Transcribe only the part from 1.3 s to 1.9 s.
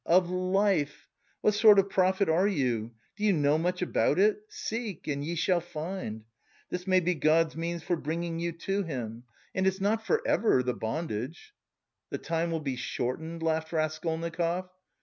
What sort